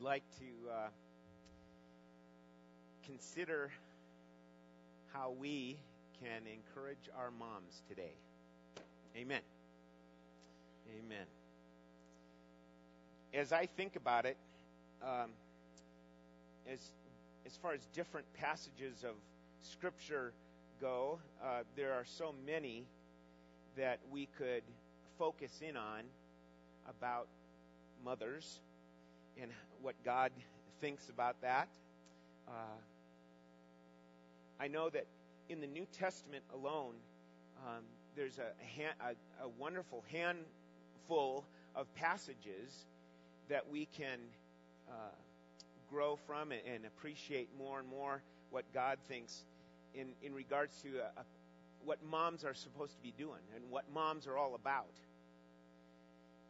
[0.00, 0.88] I'd like to uh,
[3.04, 3.70] consider
[5.12, 5.76] how we
[6.22, 8.14] can encourage our moms today.
[9.14, 9.42] Amen.
[10.88, 11.26] Amen.
[13.34, 14.38] As I think about it,
[15.02, 15.30] um,
[16.66, 16.78] as
[17.44, 19.16] as far as different passages of
[19.60, 20.32] Scripture
[20.80, 22.84] go, uh, there are so many
[23.76, 24.62] that we could
[25.18, 26.04] focus in on
[26.88, 27.26] about
[28.02, 28.60] mothers
[29.40, 29.50] and
[29.82, 30.32] what God
[30.80, 31.68] thinks about that.
[32.48, 32.52] Uh,
[34.58, 35.06] I know that
[35.48, 36.94] in the New Testament alone,
[37.66, 37.84] um,
[38.16, 38.52] there's a,
[39.04, 42.84] a, a, wonderful handful of passages
[43.48, 44.18] that we can
[44.88, 44.92] uh,
[45.90, 49.44] grow from and, and, appreciate more and more what God thinks
[49.94, 51.22] in, in regards to a,
[51.84, 54.94] what moms are supposed to be doing and what moms are all about.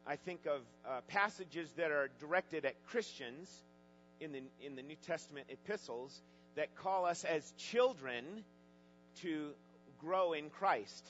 [0.05, 3.49] I think of uh, passages that are directed at Christians
[4.19, 6.21] in the, in the New Testament epistles
[6.55, 8.25] that call us as children
[9.21, 9.51] to
[9.99, 11.05] grow in Christ.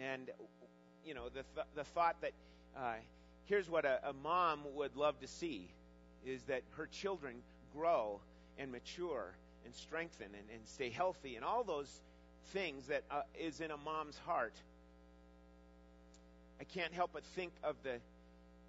[0.00, 0.30] And,
[1.04, 2.32] you know, the, th- the thought that
[2.76, 2.94] uh,
[3.44, 5.68] here's what a, a mom would love to see
[6.24, 7.36] is that her children
[7.76, 8.20] grow
[8.58, 12.00] and mature and strengthen and, and stay healthy and all those
[12.52, 14.54] things that uh, is in a mom's heart
[16.62, 17.98] I can't help but think of the,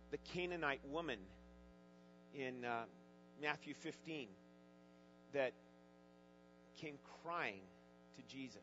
[0.09, 1.19] the Canaanite woman
[2.33, 2.85] in uh,
[3.39, 4.29] Matthew 15
[5.33, 5.53] that
[6.81, 7.61] came crying
[8.15, 8.57] to Jesus.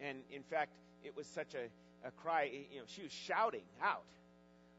[0.00, 0.72] And in fact,
[1.04, 4.06] it was such a, a cry, you know, she was shouting out,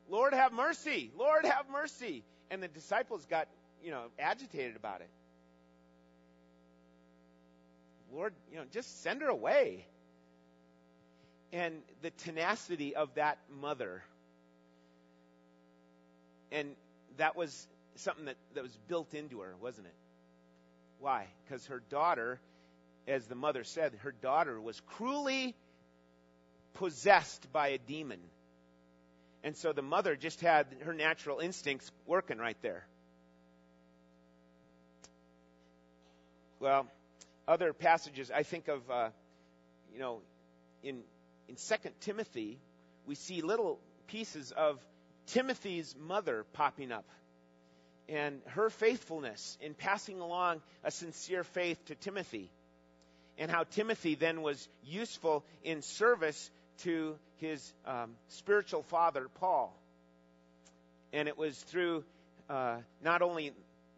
[0.09, 1.12] Lord have mercy!
[1.16, 2.23] Lord have mercy!
[2.50, 3.47] And the disciples got,
[3.84, 5.09] you know, agitated about it.
[8.12, 9.86] Lord, you know, just send her away
[11.56, 14.03] and the tenacity of that mother.
[16.52, 16.75] And
[17.16, 19.94] that was something that, that was built into her, wasn't it?
[21.00, 21.28] Why?
[21.45, 22.42] Because her daughter,
[23.08, 25.56] as the mother said, her daughter was cruelly
[26.74, 28.19] possessed by a demon.
[29.41, 32.85] And so the mother just had her natural instincts working right there.
[36.59, 36.88] Well,
[37.47, 39.09] other passages, I think of, uh,
[39.94, 40.19] you know,
[40.84, 41.03] in
[41.47, 42.59] in 2 Timothy,
[43.06, 44.79] we see little pieces of
[45.28, 47.06] Timothy's mother popping up
[48.07, 52.51] and her faithfulness in passing along a sincere faith to Timothy,
[53.38, 59.75] and how Timothy then was useful in service to his um, spiritual father, Paul.
[61.13, 62.03] And it was through
[62.50, 63.53] uh, not only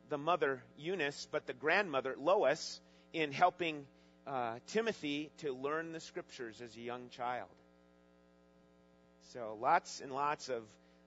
[0.09, 2.79] the mother, Eunice, but the grandmother, Lois,
[3.13, 3.85] in helping
[4.27, 7.49] uh, Timothy to learn the scriptures as a young child.
[9.33, 10.63] So lots and lots of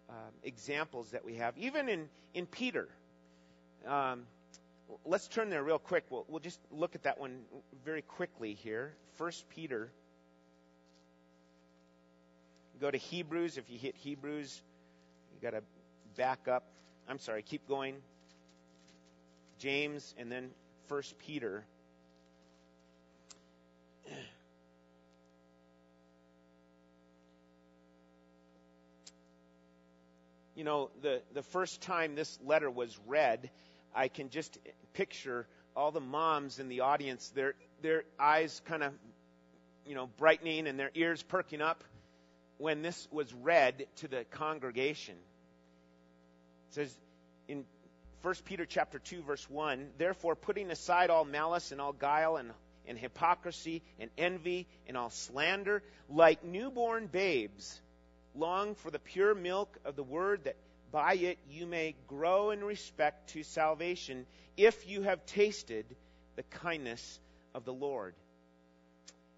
[0.08, 2.88] um, examples that we have, even in in Peter.
[3.86, 4.22] Um,
[5.04, 6.04] let's turn there real quick.
[6.10, 7.40] We'll, we'll just look at that one
[7.84, 8.92] very quickly here.
[9.16, 9.90] First Peter.
[12.80, 13.58] Go to Hebrews.
[13.58, 14.62] If you hit Hebrews,
[15.34, 15.62] you got to
[16.16, 16.64] back up.
[17.08, 17.96] I'm sorry, keep going.
[19.58, 20.50] James and then
[20.88, 21.64] First Peter.
[30.60, 33.48] You know, the, the first time this letter was read,
[33.94, 34.58] I can just
[34.92, 38.92] picture all the moms in the audience, their, their eyes kind of,
[39.86, 41.82] you know, brightening and their ears perking up
[42.58, 45.14] when this was read to the congregation.
[46.68, 46.94] It says
[47.48, 47.64] in
[48.20, 52.50] 1 Peter chapter 2 verse 1, therefore putting aside all malice and all guile and,
[52.86, 57.80] and hypocrisy and envy and all slander, like newborn babes,
[58.34, 60.56] long for the pure milk of the word that
[60.92, 64.26] by it you may grow in respect to salvation
[64.56, 65.84] if you have tasted
[66.36, 67.20] the kindness
[67.54, 68.14] of the Lord.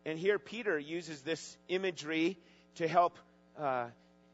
[0.04, 2.38] And here Peter uses this imagery
[2.76, 3.18] to help
[3.58, 3.86] uh,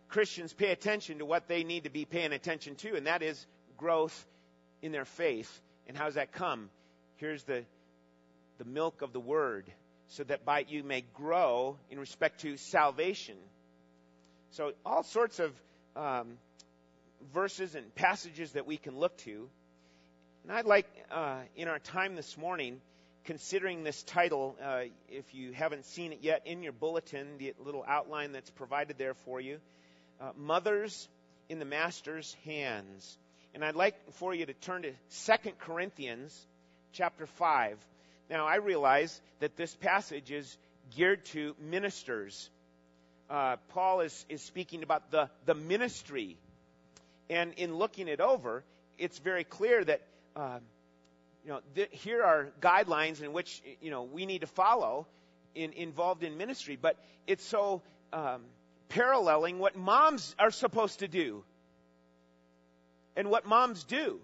[0.09, 3.47] Christians pay attention to what they need to be paying attention to, and that is
[3.77, 4.27] growth
[4.81, 5.61] in their faith.
[5.87, 6.71] And how does that come?
[7.17, 7.65] Here's the,
[8.59, 9.67] the milk of the word,
[10.09, 13.37] so that by it you may grow in respect to salvation.
[14.53, 15.53] So all sorts of
[15.95, 16.39] um,
[17.35, 19.49] verses and passages that we can look to.
[20.45, 22.81] And I'd like, uh, in our time this morning,
[23.25, 27.85] considering this title, uh, if you haven't seen it yet in your bulletin, the little
[27.87, 29.59] outline that's provided there for you,
[30.21, 31.09] uh, Mothers
[31.49, 33.19] in the Master's Hands.
[33.55, 34.93] And I'd like for you to turn to
[35.27, 36.47] 2 Corinthians
[36.93, 37.79] chapter 5.
[38.31, 40.57] Now, I realize that this passage is
[40.97, 42.49] geared to ministers
[43.31, 46.37] uh, Paul is, is speaking about the, the ministry.
[47.29, 48.65] And in looking it over,
[48.99, 50.01] it's very clear that
[50.35, 50.61] um,
[51.45, 55.07] you know th- here are guidelines in which you know we need to follow
[55.55, 56.79] in, involved in ministry.
[56.81, 56.97] But
[57.27, 57.83] it's so
[58.13, 58.43] um,
[58.89, 61.45] paralleling what moms are supposed to do
[63.17, 64.21] and what moms do.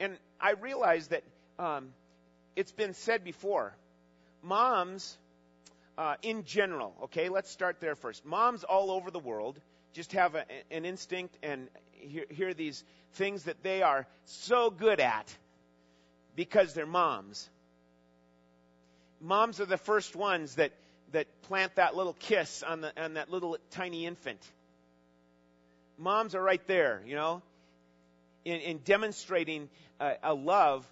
[0.00, 1.22] And I realize that
[1.58, 1.94] um,
[2.56, 3.74] it's been said before.
[4.42, 5.16] Moms,
[5.96, 8.24] uh, in general, okay, let's start there first.
[8.24, 9.58] Moms all over the world
[9.92, 12.82] just have a, an instinct and hear, hear these
[13.14, 15.34] things that they are so good at
[16.36, 17.48] because they're moms.
[19.20, 20.72] Moms are the first ones that,
[21.12, 24.40] that plant that little kiss on, the, on that little tiny infant.
[25.96, 27.40] Moms are right there, you know,
[28.44, 29.68] in, in demonstrating
[30.00, 30.84] a, a love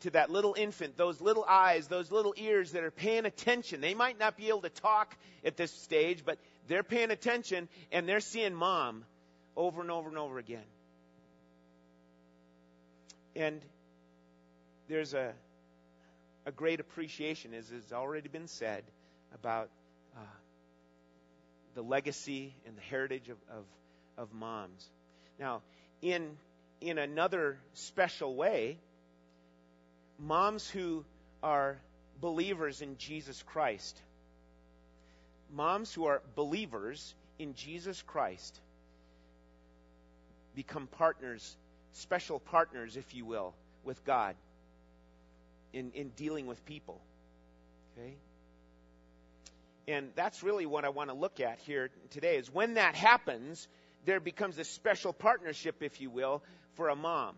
[0.00, 3.80] to that little infant, those little eyes, those little ears that are paying attention.
[3.80, 6.38] They might not be able to talk at this stage, but
[6.68, 9.04] they're paying attention and they're seeing mom
[9.56, 10.64] over and over and over again.
[13.36, 13.60] And
[14.88, 15.32] there's a,
[16.46, 18.82] a great appreciation, as has already been said,
[19.34, 19.68] about
[20.16, 20.20] uh,
[21.74, 23.64] the legacy and the heritage of, of,
[24.18, 24.88] of moms.
[25.38, 25.62] Now,
[26.02, 26.36] in,
[26.80, 28.78] in another special way,
[30.20, 31.04] moms who
[31.42, 31.78] are
[32.20, 34.00] believers in Jesus Christ,
[35.52, 38.60] moms who are believers in Jesus Christ,
[40.54, 41.56] become partners,
[41.92, 44.36] special partners, if you will, with God
[45.72, 47.00] in, in dealing with people.
[47.96, 48.14] Okay?
[49.88, 53.66] And that's really what I want to look at here today is when that happens,
[54.04, 56.42] there becomes a special partnership, if you will,
[56.74, 57.34] for a mom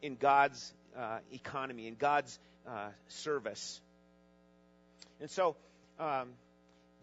[0.00, 3.80] in God's uh, economy, in God's uh, service.
[5.20, 5.56] And so,
[5.98, 6.28] um,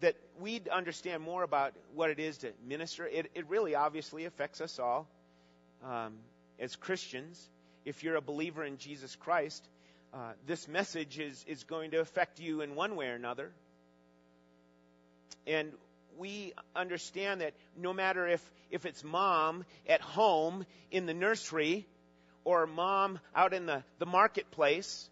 [0.00, 3.06] that we'd understand more about what it is to minister.
[3.06, 5.06] It, it really obviously affects us all
[5.84, 6.14] um,
[6.58, 7.48] as Christians.
[7.84, 9.66] If you're a believer in Jesus Christ,
[10.12, 13.50] uh, this message is, is going to affect you in one way or another.
[15.46, 15.72] And
[16.18, 21.86] we understand that no matter if, if it's mom at home in the nursery
[22.44, 25.08] or mom out in the, the marketplace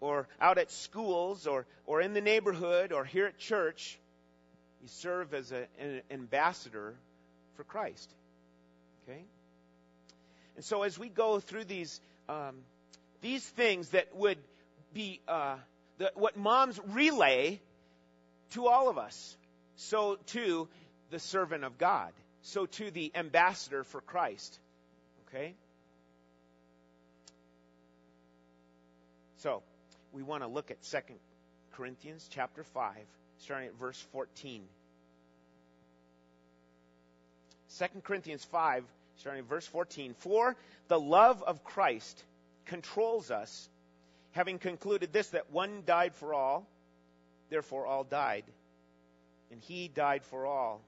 [0.00, 3.98] or out at schools or, or in the neighborhood or here at church,
[4.80, 6.94] you serve as a, an ambassador
[7.56, 8.08] for Christ.
[9.04, 9.22] Okay?
[10.56, 12.56] And so as we go through these, um,
[13.20, 14.38] these things that would
[14.94, 15.56] be uh,
[15.98, 17.60] the, what moms relay
[18.50, 19.36] to all of us,
[19.76, 20.68] so too
[21.10, 24.58] the servant of God, so too the ambassador for Christ.
[25.28, 25.54] Okay?
[29.38, 29.62] So,
[30.12, 30.98] we want to look at 2
[31.72, 32.96] Corinthians chapter 5,
[33.38, 34.62] starting at verse 14.
[37.78, 38.82] 2 Corinthians 5,
[39.18, 40.14] starting at verse 14.
[40.18, 40.56] For
[40.88, 42.20] the love of Christ
[42.66, 43.68] controls us,
[44.32, 46.66] having concluded this, that one died for all,
[47.48, 48.44] therefore all died.
[49.52, 50.80] And he died for all.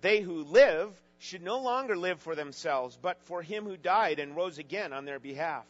[0.00, 0.90] They who live
[1.20, 5.04] should no longer live for themselves, but for him who died and rose again on
[5.04, 5.64] their behalf.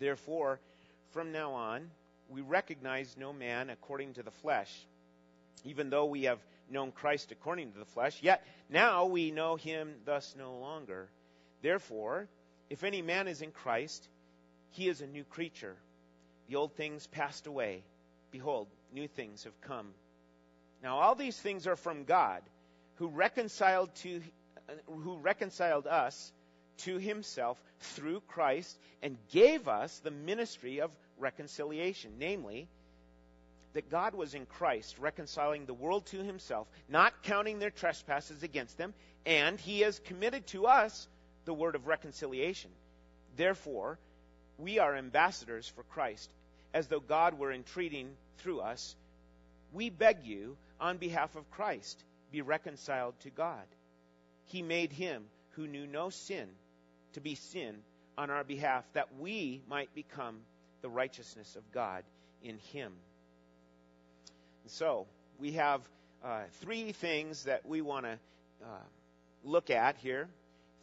[0.00, 0.58] Therefore,
[1.12, 1.90] from now on,
[2.28, 4.72] we recognize no man according to the flesh.
[5.64, 6.38] Even though we have
[6.68, 11.08] known Christ according to the flesh, yet now we know him thus no longer.
[11.60, 12.28] Therefore,
[12.70, 14.08] if any man is in Christ,
[14.70, 15.76] he is a new creature.
[16.48, 17.82] The old things passed away.
[18.30, 19.88] Behold, new things have come.
[20.82, 22.42] Now all these things are from God,
[22.96, 24.20] who reconciled to
[24.68, 26.32] uh, who reconciled us
[26.84, 32.68] to himself through Christ and gave us the ministry of reconciliation, namely,
[33.72, 38.76] that God was in Christ reconciling the world to himself, not counting their trespasses against
[38.76, 41.08] them, and he has committed to us
[41.44, 42.70] the word of reconciliation.
[43.36, 43.98] Therefore,
[44.58, 46.30] we are ambassadors for Christ,
[46.74, 48.94] as though God were entreating through us.
[49.72, 53.64] We beg you, on behalf of Christ, be reconciled to God.
[54.46, 56.48] He made him who knew no sin
[57.14, 57.76] to be sin
[58.16, 60.38] on our behalf, that we might become
[60.82, 62.04] the righteousness of God
[62.42, 62.92] in him.
[64.66, 65.06] So,
[65.38, 65.80] we have
[66.24, 68.12] uh, three things that we want to
[68.64, 68.84] uh,
[69.44, 70.28] look at here.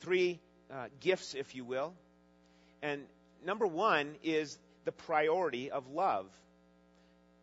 [0.02, 0.40] Three
[0.74, 1.94] uh, gifts, if you will.
[2.82, 3.04] And
[3.46, 6.26] number one is the priority of love.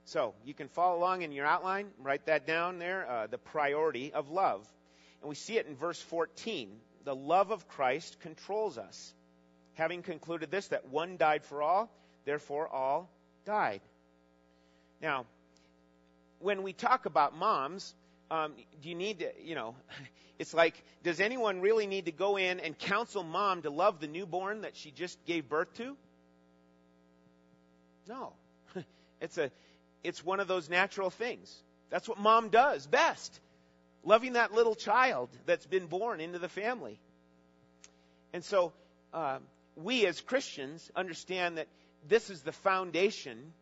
[0.04, 4.12] So, you can follow along in your outline, write that down there, uh, the priority
[4.12, 4.66] of love.
[5.20, 6.70] And we see it in verse 14.
[7.06, 9.14] The love of Christ controls us.
[9.74, 11.88] Having concluded this, that one died for all,
[12.24, 13.08] therefore all
[13.44, 13.80] died.
[15.00, 15.24] Now,
[16.40, 17.94] when we talk about moms,
[18.28, 19.76] um, do you need to, you know,
[20.40, 24.08] it's like, does anyone really need to go in and counsel mom to love the
[24.08, 25.96] newborn that she just gave birth to?
[28.08, 28.32] No.
[29.18, 29.50] It's a,
[30.04, 31.54] it's one of those natural things.
[31.88, 33.40] That's what mom does best.
[34.06, 37.00] Loving that little child that's been born into the family.
[38.32, 38.72] And so,
[39.12, 39.38] uh,
[39.74, 41.66] we as Christians understand that
[42.08, 43.52] this is the foundation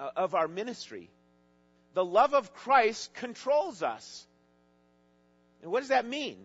[0.00, 1.10] uh, of our ministry.
[1.92, 4.26] The love of Christ controls us.
[5.62, 6.38] And what does that mean?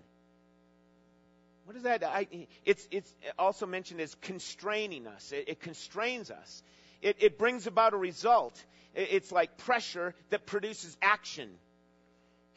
[1.63, 2.03] What does that?
[2.03, 2.27] I,
[2.65, 5.31] it's it's also mentioned as constraining us.
[5.31, 6.63] It, it constrains us.
[7.01, 8.61] It, it, brings about a result.
[8.93, 11.49] It, it's like pressure that produces action.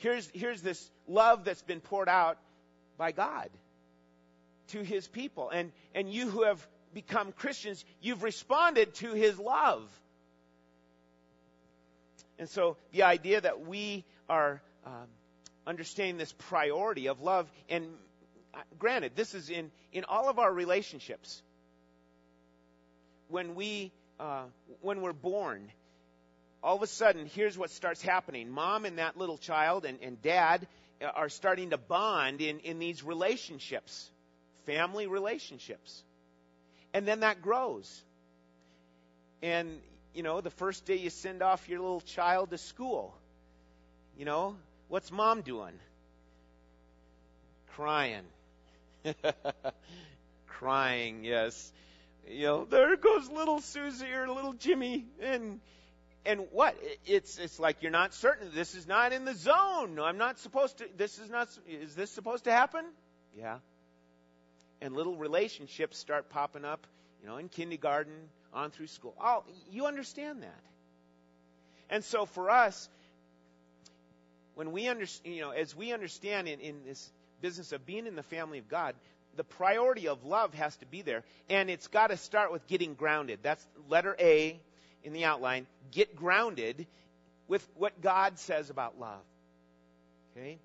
[0.02, 2.38] Here's here's this love that's been poured out
[2.98, 3.48] by God
[4.68, 9.82] to His people, and and you who have become Christians, you've responded to His love.
[12.38, 15.06] And so the idea that we are um,
[15.66, 17.50] understanding this priority of love.
[17.68, 17.86] And
[18.54, 21.42] uh, granted, this is in, in all of our relationships.
[23.28, 24.44] When we, uh,
[24.80, 25.70] when we're born,
[26.62, 28.50] all of a sudden, here's what starts happening.
[28.50, 30.66] Mom and that little child and, and dad
[31.02, 34.10] uh, are starting to bond in, in these relationships,
[34.66, 36.02] family relationships.
[36.94, 38.02] And then that grows.
[39.42, 39.80] And,
[40.14, 43.14] you know, the first day you send off your little child to school,
[44.16, 44.56] you know,
[44.92, 45.72] What's mom doing?
[47.68, 48.24] Crying.
[50.46, 51.72] Crying, yes.
[52.28, 55.60] You know, there goes little Susie or little Jimmy and
[56.24, 56.76] and what?
[57.06, 58.50] It's it's like you're not certain.
[58.54, 59.98] This is not in the zone.
[59.98, 60.86] I'm not supposed to.
[60.96, 61.48] This is not.
[61.68, 62.84] Is this supposed to happen?
[63.36, 63.58] Yeah.
[64.80, 66.86] And little relationships start popping up.
[67.22, 68.14] You know, in kindergarten
[68.52, 69.14] on through school.
[69.20, 70.60] Oh, you understand that.
[71.88, 72.88] And so for us,
[74.54, 77.10] when we understand, you know, as we understand in, in this
[77.40, 78.94] business of being in the family of God,
[79.36, 82.94] the priority of love has to be there, and it's got to start with getting
[82.94, 83.38] grounded.
[83.42, 84.60] That's letter A
[85.04, 85.66] in the outline.
[85.90, 86.86] Get grounded
[87.48, 89.22] with what God says about love.
[90.36, 90.58] Okay?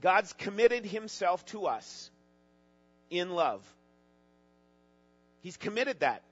[0.00, 2.10] God's committed himself to us
[3.10, 3.62] in love.
[5.42, 6.22] He's committed that.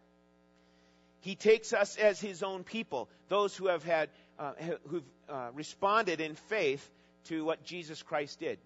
[1.20, 4.52] He takes us as his own people, those who have had uh,
[4.88, 6.90] who've uh, responded in faith
[7.24, 8.58] to what Jesus Christ did.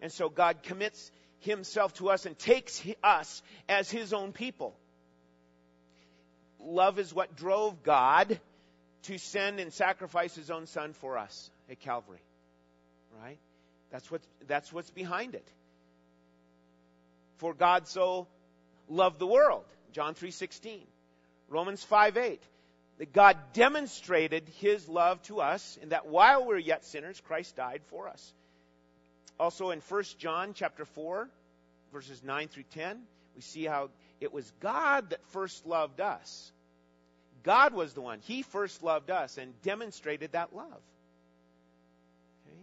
[0.00, 4.76] And so God commits himself to us and takes us as his own people.
[6.64, 8.40] Love is what drove God
[9.04, 12.22] to send and sacrifice his own son for us at Calvary.
[13.22, 13.38] Right?
[13.90, 15.46] That's what that's what's behind it.
[17.36, 18.26] For God so
[18.88, 19.64] loved the world.
[19.92, 20.86] John 3:16.
[21.48, 22.42] Romans 5 8
[22.98, 27.56] that God demonstrated his love to us and that while we we're yet sinners, Christ
[27.56, 28.32] died for us.
[29.38, 31.28] Also in 1 John chapter 4,
[31.92, 33.02] verses 9 through 10,
[33.34, 33.90] we see how
[34.20, 36.52] it was God that first loved us.
[37.44, 38.18] God was the one.
[38.20, 40.66] He first loved us and demonstrated that love.
[42.46, 42.56] Okay?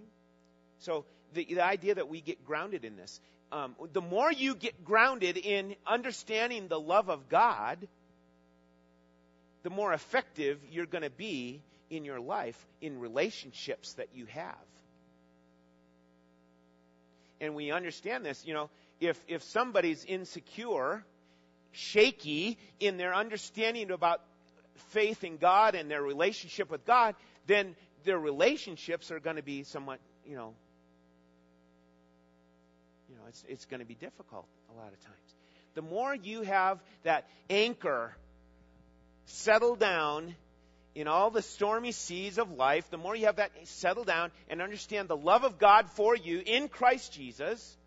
[0.80, 3.20] So the, the idea that we get grounded in this.
[3.52, 7.78] Um, the more you get grounded in understanding the love of God,
[9.64, 14.56] the more effective you're going to be in your life in relationships that you have.
[17.40, 18.70] And we understand this, you know,
[19.00, 21.04] if, if somebody's insecure,
[21.72, 24.22] shaky in their understanding about
[24.90, 27.16] faith in God and their relationship with God,
[27.48, 30.54] then their relationships are going to be somewhat, you know,
[33.10, 35.36] you know, it's, it's going to be difficult a lot of times.
[35.74, 38.16] The more you have that anchor
[39.25, 40.36] settle down
[40.94, 44.62] in all the stormy seas of life, the more you have that settle down and
[44.62, 47.78] understand the love of God for you in Christ Jesus,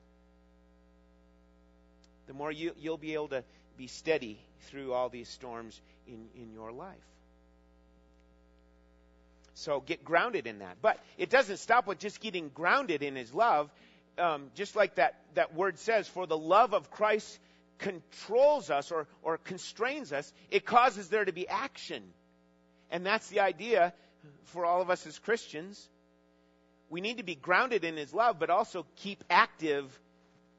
[2.27, 3.45] the more you, you'll be able to
[3.77, 4.39] be steady
[4.69, 6.97] through all these storms in, in your life.
[9.55, 10.79] So get grounded in that.
[10.83, 13.71] But it doesn't stop with just getting grounded in His love.
[14.19, 17.39] Um, just like that, that word says, for the love of Christ
[17.79, 22.03] controls us or, or constrains us, it causes there to be action.
[22.91, 23.93] And that's the idea
[24.45, 25.89] for all of us as Christians.
[26.91, 29.99] We need to be grounded in His love, but also keep active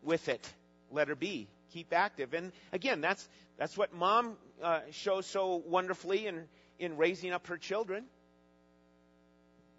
[0.01, 0.53] with it.
[0.91, 2.33] Letter B, keep active.
[2.33, 6.45] And again, that's that's what Mom uh, shows so wonderfully in
[6.79, 8.05] in raising up her children.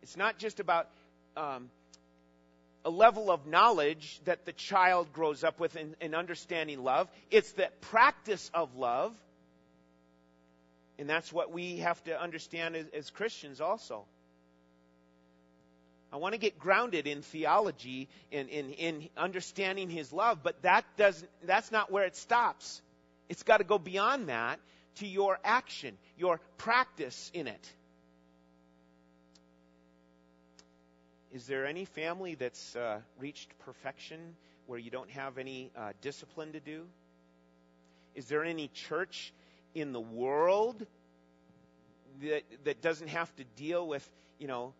[0.02, 0.88] It's not just about
[1.36, 1.70] um,
[2.84, 7.08] a level of knowledge that the child grows up with in, in understanding love.
[7.30, 9.12] It's the practice of love.
[10.98, 14.04] And that's what we have to understand as, as Christians also.
[16.12, 20.84] I want to get grounded in theology in, in, in understanding his love, but that
[20.96, 22.80] doesn't that's not where it stops.
[23.28, 24.60] It's got to go beyond that
[24.96, 27.72] to your action, your practice in it.
[31.32, 36.52] Is there any family that's uh, reached perfection where you don't have any uh, discipline
[36.52, 36.84] to do?
[38.14, 39.34] Is there any church
[39.74, 40.86] in the world
[42.22, 44.72] that, that doesn't have to deal with, you know,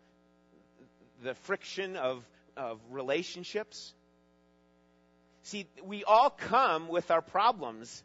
[1.23, 2.23] the friction of,
[2.55, 3.93] of relationships?
[5.43, 8.03] See, we all come with our problems.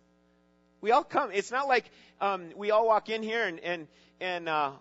[0.82, 1.30] We all come.
[1.32, 1.88] It's not like
[2.20, 3.88] um, we all walk in here and and
[4.20, 4.72] and uh,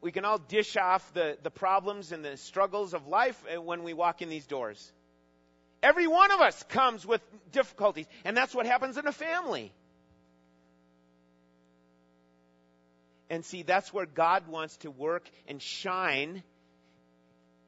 [0.00, 3.84] we can all dish off the the problems and the struggles of life uh, when
[3.84, 4.92] we walk in these doors.
[5.82, 7.22] Every one of us comes with
[7.52, 9.72] difficulties, and that's what happens in a family.
[13.30, 16.42] And see, that's where God wants to work and shine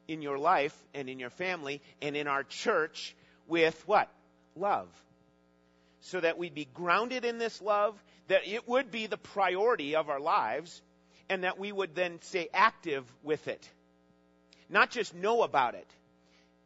[0.09, 3.15] in your life and in your family and in our church
[3.47, 4.09] with what?
[4.57, 4.89] Love.
[6.05, 10.09] So that we'd be grounded in this love, that it would be the priority of
[10.09, 10.81] our lives,
[11.29, 13.69] and that we would then stay active with it.
[14.69, 15.87] Not just know about it.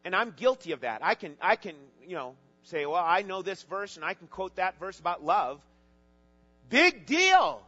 [0.03, 1.03] And I'm guilty of that.
[1.03, 1.75] I can, I can,
[2.07, 5.23] you know, say, well, I know this verse and I can quote that verse about
[5.23, 5.61] love.
[6.69, 7.61] Big deal.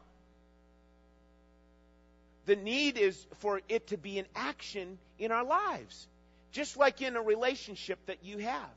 [2.45, 6.07] The need is for it to be an action in our lives,
[6.51, 8.69] just like in a relationship that you have.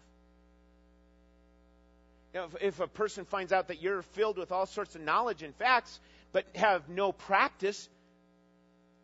[2.33, 5.03] You know, if, if a person finds out that you're filled with all sorts of
[5.03, 6.01] knowledge and facts,
[6.33, 7.89] but have no practice,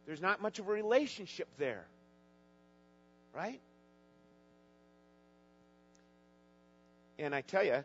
[0.07, 1.85] there's not much of a relationship there.
[3.35, 3.61] Right?
[7.19, 7.85] And I tell you,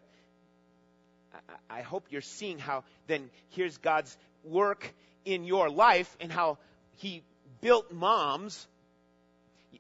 [1.70, 4.94] I, I hope you're seeing how then here's God's work
[5.26, 6.58] in your life and how
[6.98, 7.24] He
[7.60, 8.68] built moms.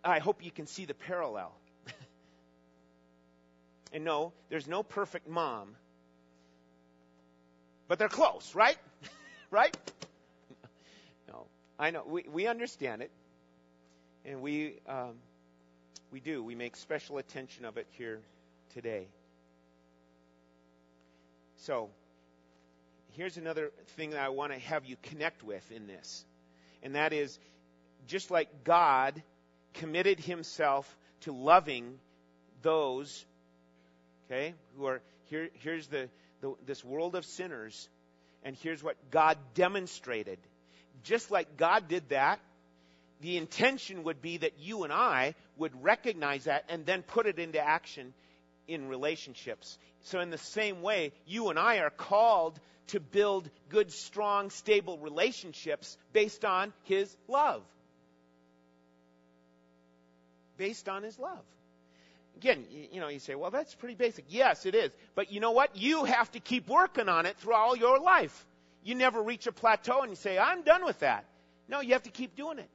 [0.03, 1.53] I hope you can see the parallel.
[3.93, 5.75] And no, there's no perfect mom,
[7.87, 8.77] but they're close, right?
[9.51, 9.77] right?
[11.29, 11.45] no,
[11.79, 13.11] I know we we understand it,
[14.25, 15.13] and we um,
[16.11, 16.43] we do.
[16.43, 18.19] We make special attention of it here
[18.73, 19.07] today.
[21.57, 21.89] So,
[23.13, 26.25] here's another thing that I want to have you connect with in this.
[26.81, 27.39] And that is
[28.07, 29.21] just like God
[29.75, 31.99] committed himself to loving
[32.61, 33.25] those,
[34.33, 36.09] okay, who are here, here's the,
[36.41, 37.89] the this world of sinners,
[38.43, 40.39] and here's what God demonstrated.
[41.03, 42.39] Just like God did that,
[43.21, 47.39] the intention would be that you and I would recognize that and then put it
[47.39, 48.13] into action
[48.67, 49.77] in relationships.
[50.01, 54.97] So, in the same way, you and I are called to build good, strong, stable
[54.97, 57.63] relationships based on His love.
[60.57, 61.43] Based on His love.
[62.37, 64.25] Again, you know, you say, well, that's pretty basic.
[64.27, 64.91] Yes, it is.
[65.15, 65.77] But you know what?
[65.77, 68.45] You have to keep working on it through all your life.
[68.83, 71.25] You never reach a plateau and you say, I'm done with that.
[71.69, 72.69] No, you have to keep doing it.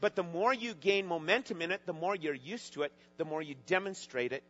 [0.00, 3.24] But the more you gain momentum in it, the more you're used to it, the
[3.24, 4.44] more you demonstrate it,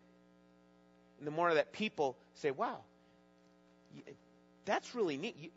[1.18, 2.79] and the more that people say, wow,
[4.66, 5.37] that's really neat.
[5.40, 5.51] You,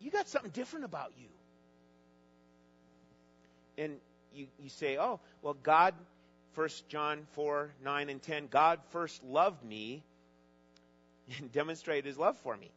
[0.00, 1.26] you got something different about you.
[3.76, 3.96] And
[4.34, 5.94] you, you say, oh, well, God,
[6.56, 10.02] 1 John 4, 9, and 10, God first loved me
[11.38, 12.70] and demonstrated his love for me.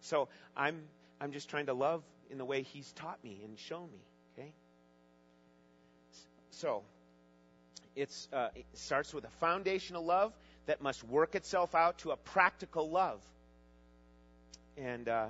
[0.00, 0.82] So I'm,
[1.20, 4.00] I'm just trying to love in the way he's taught me and shown me.
[4.36, 4.52] Okay?
[6.50, 6.82] So,
[7.94, 10.32] it's, uh, it starts with a foundational love
[10.66, 13.20] that must work itself out to a practical love.
[14.76, 15.26] And, uh,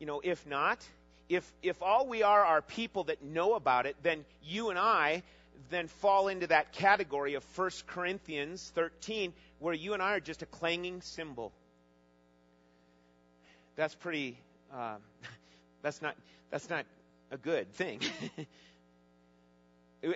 [0.00, 0.84] you know, if not,
[1.28, 5.22] if, if all we are are people that know about it, then you and I
[5.68, 10.42] then fall into that category of 1 Corinthians 13, where you and I are just
[10.42, 11.52] a clanging cymbal.
[13.76, 14.38] That's pretty,
[14.74, 14.96] uh,
[15.82, 16.16] that's not,
[16.50, 16.86] that's not
[17.30, 18.00] a good thing.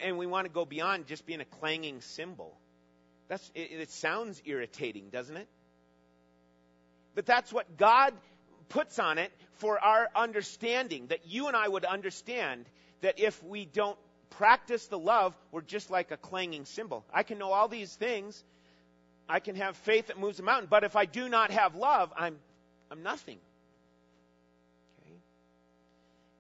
[0.03, 2.57] and we want to go beyond just being a clanging cymbal.
[3.29, 5.49] That's, it, it sounds irritating, doesn't it?
[7.15, 8.13] But that's what God
[8.69, 12.65] puts on it for our understanding, that you and I would understand
[13.03, 13.99] that if we don't
[14.39, 17.05] practice the love, we're just like a clanging cymbal.
[17.13, 18.43] I can know all these things.
[19.29, 22.13] I can have faith that moves a mountain, but if I do not have love,
[22.17, 22.37] I'm,
[22.91, 23.39] I'm nothing.
[25.01, 25.17] Okay?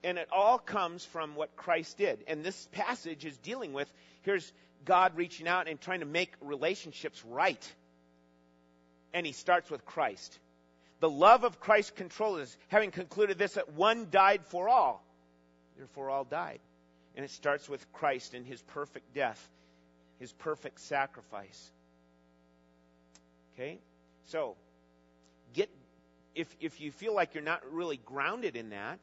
[0.02, 2.24] And it all comes from what Christ did.
[2.26, 3.90] And this passage is dealing with
[4.22, 4.52] here's
[4.85, 7.72] God reaching out and trying to make relationships right.
[9.14, 10.38] And he starts with Christ.
[11.00, 15.04] The love of Christ controls us, having concluded this that one died for all.
[15.76, 16.61] Therefore, all died.
[17.16, 19.48] And it starts with Christ and his perfect death,
[20.18, 21.70] his perfect sacrifice.
[23.55, 23.79] Okay?
[24.27, 24.57] So,
[25.53, 25.70] get
[26.35, 28.98] if if you feel like you're not really grounded in that,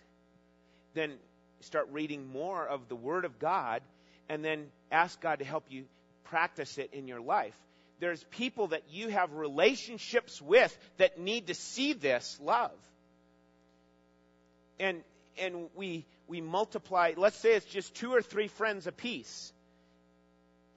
[0.93, 1.13] then
[1.61, 3.81] start reading more of the word of God
[4.29, 5.85] and then ask God to help you
[6.25, 7.55] practice it in your life.
[7.99, 12.71] There's people that you have relationships with that need to see this love.
[14.79, 15.03] And
[15.37, 19.51] and we we multiply, let's say it's just two or three friends apiece.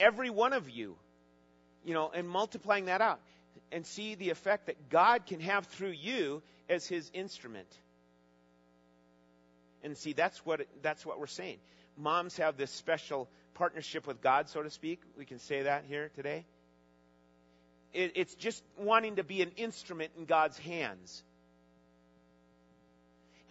[0.01, 0.97] Every one of you,
[1.85, 3.21] you know, and multiplying that out
[3.71, 7.69] and see the effect that God can have through you as his instrument.
[9.85, 11.59] And see, that's what, that's what we're saying.
[11.97, 15.01] Moms have this special partnership with God, so to speak.
[15.17, 16.45] We can say that here today.
[17.93, 21.23] It, it's just wanting to be an instrument in God's hands.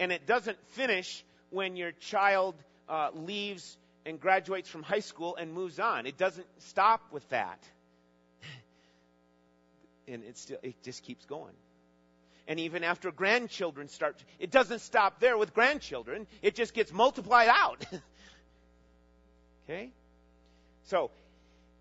[0.01, 2.55] And it doesn't finish when your child
[2.89, 6.05] uh, leaves and graduates from high school and moves on.
[6.07, 7.59] It doesn't stop with that.
[10.07, 11.53] and it still it just keeps going.
[12.47, 16.27] And even after grandchildren start, it doesn't stop there with grandchildren.
[16.41, 17.85] It just gets multiplied out.
[19.69, 19.91] okay?
[20.85, 21.11] So,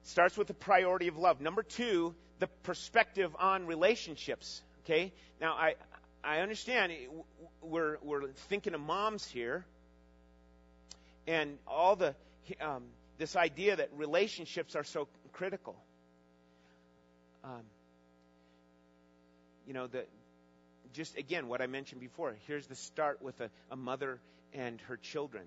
[0.05, 1.41] starts with the priority of love.
[1.41, 4.63] Number two, the perspective on relationships.
[4.85, 5.13] Okay?
[5.41, 5.75] Now, I,
[6.25, 6.93] I understand
[7.61, 9.65] we're, we're thinking of moms here,
[11.27, 12.15] and all the,
[12.61, 12.85] um,
[13.19, 15.77] this idea that relationships are so critical.
[17.45, 17.63] Um,
[19.67, 20.05] you know, the,
[20.93, 22.37] just again, what I mentioned before.
[22.47, 24.21] Here's the start with a, a mother
[24.53, 25.45] and her children,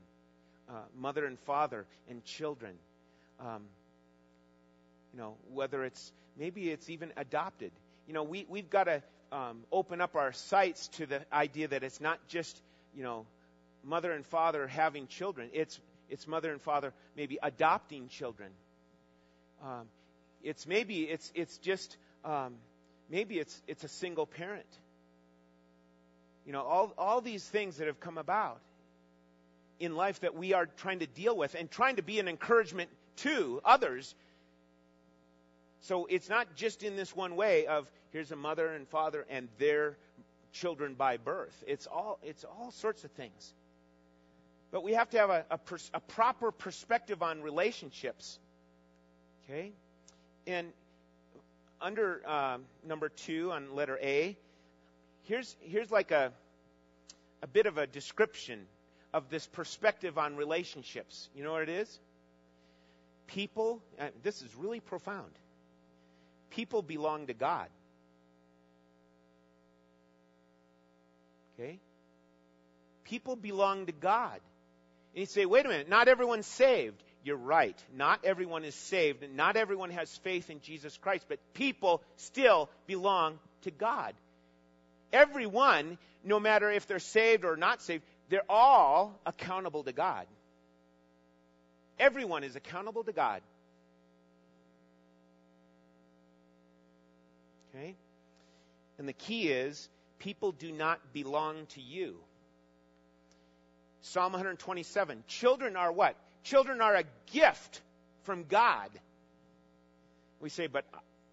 [0.69, 2.73] uh, mother and father and children.
[3.39, 3.63] Um,
[5.13, 7.71] you know, whether it's maybe it's even adopted.
[8.07, 11.83] You know, we we've got to um, open up our sights to the idea that
[11.83, 12.61] it's not just
[12.95, 13.25] you know
[13.83, 15.49] mother and father having children.
[15.53, 18.49] It's it's mother and father maybe adopting children.
[19.63, 19.87] Um,
[20.43, 22.55] it's maybe it's it's just um,
[23.09, 24.67] maybe it's it's a single parent.
[26.45, 28.59] You know, all all these things that have come about
[29.79, 32.89] in life that we are trying to deal with and trying to be an encouragement
[33.17, 34.15] to others.
[35.81, 39.49] So it's not just in this one way of here's a mother and father and
[39.57, 39.97] their
[40.53, 41.53] children by birth.
[41.67, 43.53] It's all it's all sorts of things.
[44.71, 48.39] But we have to have a, a, pers- a proper perspective on relationships.
[49.43, 49.73] Okay?
[50.47, 50.67] And
[51.81, 54.37] under um, number two on letter A,
[55.23, 56.31] here's, here's like a,
[57.41, 58.65] a bit of a description
[59.13, 61.29] of this perspective on relationships.
[61.35, 61.99] You know what it is?
[63.27, 65.31] People, uh, this is really profound.
[66.49, 67.67] People belong to God.
[71.57, 71.79] Okay?
[73.05, 74.39] People belong to God.
[75.13, 77.01] And you say, wait a minute, not everyone's saved.
[77.23, 77.77] You're right.
[77.95, 82.69] Not everyone is saved, and not everyone has faith in Jesus Christ, but people still
[82.85, 84.13] belong to God.
[85.11, 90.25] Everyone, no matter if they're saved or not saved, they're all accountable to God.
[91.97, 93.41] Everyone is accountable to God.
[97.73, 97.95] Okay?
[98.97, 99.89] And the key is
[100.25, 102.15] people do not belong to you.
[104.01, 105.23] Psalm 127.
[105.27, 106.15] Children are what?
[106.43, 107.79] Children are a gift
[108.23, 108.89] from God.
[110.39, 110.83] We say, but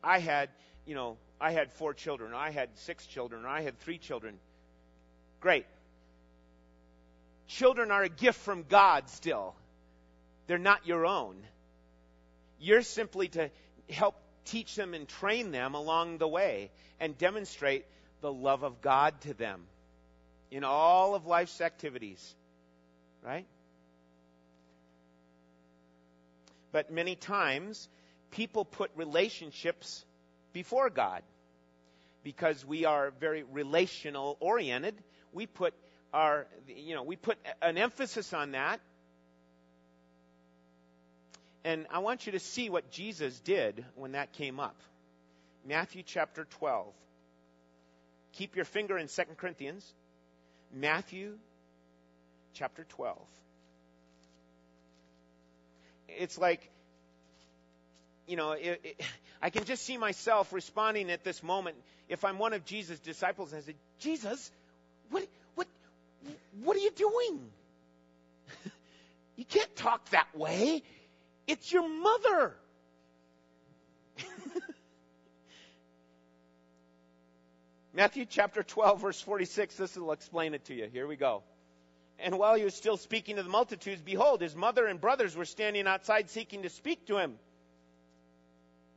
[0.05, 0.50] I had,
[0.85, 4.38] you know, I had four children, I had six children, I had three children.
[5.40, 5.64] Great.
[7.48, 9.55] Children are a gift from God still.
[10.48, 11.37] They're not your own.
[12.61, 13.50] You're simply to
[13.88, 17.87] help teach them and train them along the way and demonstrate
[18.22, 19.61] the love of God to them
[20.50, 22.35] in all of life's activities.
[23.22, 23.46] Right?
[26.72, 27.88] But many times,
[28.30, 30.04] people put relationships
[30.54, 31.22] before God.
[32.24, 34.94] Because we are very relational oriented,
[35.32, 35.74] we put
[36.14, 38.80] our, you know, we put an emphasis on that.
[41.64, 44.76] And I want you to see what Jesus did when that came up.
[45.66, 46.92] Matthew chapter 12.
[48.33, 49.92] Keep your finger in 2 Corinthians.
[50.73, 51.35] Matthew
[52.55, 53.18] chapter 12.
[56.09, 56.68] It's like,
[58.27, 59.03] you know, it, it,
[59.40, 61.77] I can just see myself responding at this moment
[62.09, 64.51] if I'm one of Jesus' disciples and I said, Jesus,
[65.11, 65.66] what, what,
[66.62, 67.40] what are you doing?
[69.37, 70.83] you can't talk that way.
[71.47, 72.55] It's your mother.
[77.94, 80.88] Matthew chapter 12, verse 46, this will explain it to you.
[80.90, 81.42] Here we go.
[82.18, 85.44] And while he was still speaking to the multitudes, behold, his mother and brothers were
[85.44, 87.35] standing outside seeking to speak to him.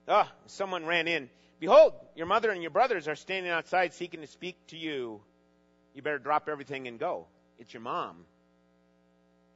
[0.08, 1.29] Ah, someone ran in.
[1.60, 5.21] Behold, your mother and your brothers are standing outside seeking to speak to you.
[5.93, 7.25] You better drop everything and go.
[7.60, 8.25] It's your mom.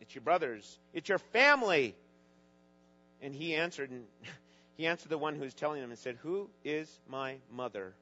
[0.02, 0.80] It's your brothers.
[0.94, 1.96] It's your family.
[3.22, 4.06] And he answered, and
[4.78, 7.94] he answered the one who was telling him and said, Who is my mother?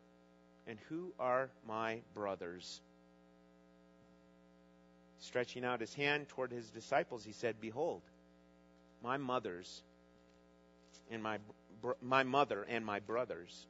[0.67, 2.81] And who are my brothers?
[5.19, 8.01] Stretching out his hand toward his disciples, he said, Behold,
[9.01, 9.81] my mother's
[11.09, 11.37] and my,
[12.01, 13.65] my mother and my brothers.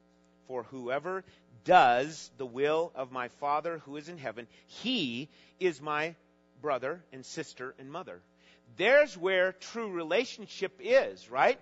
[0.48, 1.24] For whoever
[1.64, 5.28] does the will of my Father who is in heaven, he
[5.60, 6.14] is my
[6.60, 8.20] brother and sister and mother.
[8.76, 11.58] There's where true relationship is, right?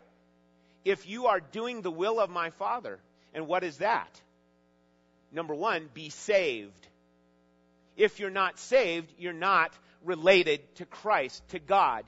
[0.85, 2.99] If you are doing the will of my Father.
[3.35, 4.21] And what is that?
[5.33, 6.87] Number one, be saved.
[7.97, 9.73] If you're not saved, you're not
[10.05, 12.05] related to Christ, to God.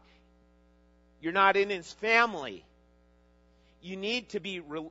[1.21, 2.65] You're not in his family.
[3.83, 4.89] You need to be re-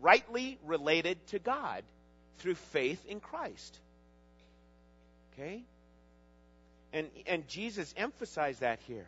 [0.00, 1.82] rightly related to God
[2.38, 3.78] through faith in Christ.
[5.32, 5.62] Okay?
[6.92, 9.06] And, and Jesus emphasized that here.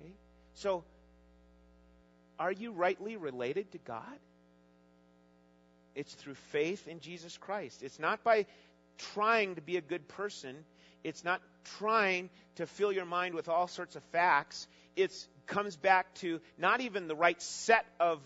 [0.00, 0.12] Okay?
[0.54, 0.84] So,
[2.38, 4.18] are you rightly related to God?
[5.98, 7.82] It's through faith in Jesus Christ.
[7.82, 8.46] It's not by
[9.14, 10.54] trying to be a good person.
[11.02, 11.42] It's not
[11.78, 14.68] trying to fill your mind with all sorts of facts.
[14.94, 15.12] It
[15.48, 18.20] comes back to not even the right set of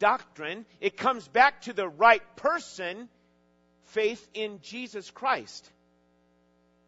[0.00, 0.66] doctrine.
[0.80, 3.08] It comes back to the right person,
[3.84, 5.70] faith in Jesus Christ.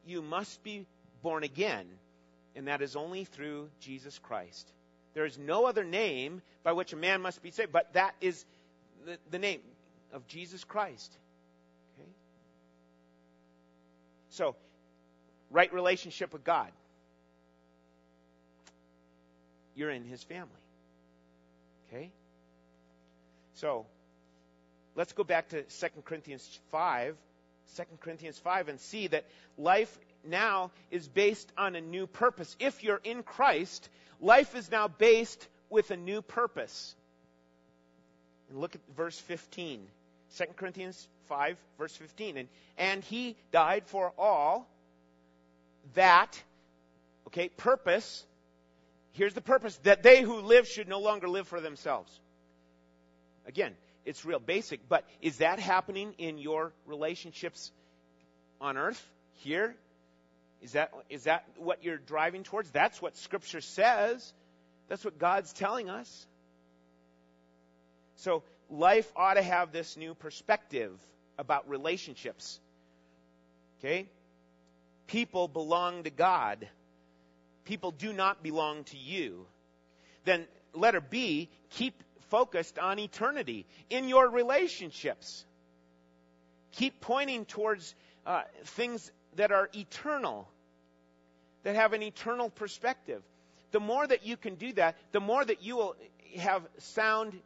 [0.04, 0.84] You must be
[1.22, 1.86] born again,
[2.56, 4.68] and that is only through Jesus Christ.
[5.14, 8.44] There is no other name by which a man must be saved, but that is
[9.06, 9.60] the, the name
[10.14, 11.12] of Jesus Christ.
[11.98, 12.08] Okay?
[14.30, 14.56] So,
[15.50, 16.70] right relationship with God.
[19.74, 20.48] You're in his family.
[21.88, 22.10] Okay?
[23.54, 23.86] So,
[24.94, 27.16] let's go back to 2 Corinthians 5.
[27.76, 29.24] 2 Corinthians 5 and see that
[29.58, 32.54] life now is based on a new purpose.
[32.60, 33.88] If you're in Christ,
[34.20, 36.94] life is now based with a new purpose.
[38.48, 39.80] And look at verse 15.
[40.36, 42.36] 2 Corinthians 5, verse 15.
[42.36, 44.68] And, and he died for all
[45.94, 46.40] that,
[47.28, 48.24] okay, purpose.
[49.12, 52.10] Here's the purpose that they who live should no longer live for themselves.
[53.46, 57.70] Again, it's real basic, but is that happening in your relationships
[58.60, 59.02] on earth,
[59.36, 59.74] here?
[60.62, 62.70] Is that, is that what you're driving towards?
[62.70, 64.32] That's what Scripture says.
[64.88, 66.26] That's what God's telling us.
[68.16, 70.92] So, life ought to have this new perspective
[71.38, 72.60] about relationships.
[73.80, 74.06] Okay?
[75.06, 76.68] People belong to God.
[77.64, 79.46] People do not belong to you.
[80.24, 81.94] Then, letter B, keep
[82.30, 85.44] focused on eternity in your relationships.
[86.72, 87.94] Keep pointing towards
[88.26, 90.48] uh, things that are eternal,
[91.62, 93.22] that have an eternal perspective.
[93.72, 95.96] The more that you can do that, the more that you will
[96.36, 97.38] have sound,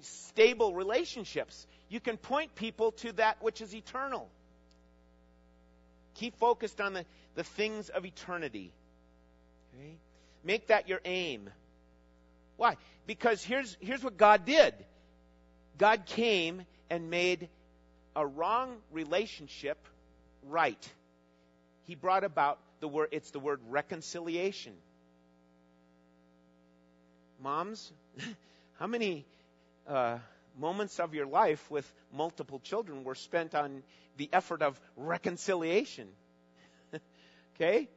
[0.00, 1.66] stable relationships.
[1.88, 4.28] You can point people to that which is eternal.
[6.14, 8.72] Keep focused on the, the things of eternity.
[9.74, 9.96] Okay?
[10.44, 11.50] Make that your aim.
[12.56, 12.76] Why?
[13.06, 14.74] Because here's, here's what God did
[15.76, 17.48] God came and made
[18.14, 19.78] a wrong relationship
[20.44, 20.88] right.
[21.84, 24.74] He brought about the word, it's the word reconciliation.
[27.40, 27.92] Moms,
[28.78, 29.24] how many
[29.88, 30.18] uh,
[30.58, 33.82] moments of your life with multiple children were spent on
[34.16, 36.08] the effort of reconciliation?
[37.56, 37.88] okay?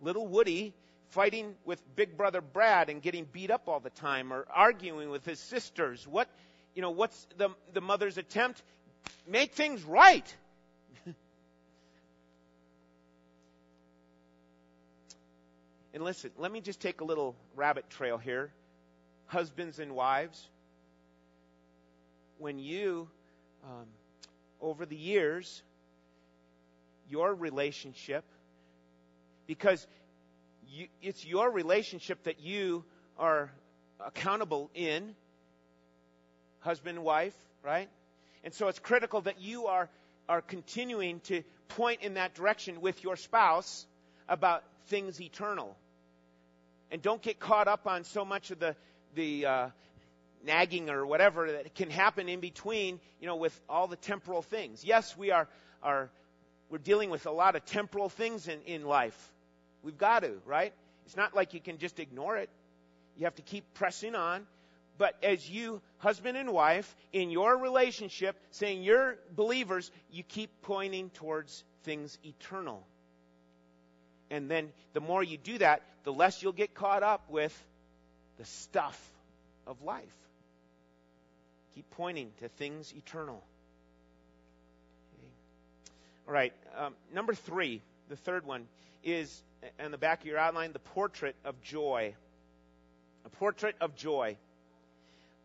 [0.00, 0.74] Little Woody
[1.10, 5.24] fighting with big brother Brad and getting beat up all the time or arguing with
[5.24, 6.06] his sisters.
[6.06, 6.28] What,
[6.74, 8.62] you know, what's the, the mother's attempt?
[9.26, 10.34] Make things right.
[15.94, 18.52] And listen, let me just take a little rabbit trail here.
[19.26, 20.48] Husbands and wives,
[22.38, 23.08] when you,
[23.64, 23.86] um,
[24.60, 25.62] over the years,
[27.10, 28.24] your relationship,
[29.46, 29.86] because
[30.68, 32.84] you, it's your relationship that you
[33.18, 33.50] are
[34.04, 35.14] accountable in,
[36.60, 37.88] husband and wife, right?
[38.44, 39.88] And so it's critical that you are,
[40.28, 43.86] are continuing to point in that direction with your spouse
[44.28, 45.76] about things eternal.
[46.90, 48.74] And don't get caught up on so much of the,
[49.14, 49.68] the uh,
[50.44, 54.84] nagging or whatever that can happen in between, you know, with all the temporal things.
[54.84, 55.48] Yes, we are,
[55.82, 56.10] are
[56.70, 59.16] we're dealing with a lot of temporal things in, in life.
[59.82, 60.72] We've got to, right?
[61.06, 62.50] It's not like you can just ignore it.
[63.16, 64.46] You have to keep pressing on.
[64.98, 71.10] But as you, husband and wife, in your relationship, saying you're believers, you keep pointing
[71.10, 72.84] towards things eternal.
[74.30, 77.56] And then the more you do that, the less you'll get caught up with
[78.38, 78.98] the stuff
[79.66, 80.04] of life.
[81.74, 83.42] Keep pointing to things eternal.
[85.14, 85.28] Okay.
[86.26, 88.66] All right, um, number three, the third one,
[89.04, 89.42] is
[89.82, 92.14] on the back of your outline the portrait of joy.
[93.24, 94.36] A portrait of joy.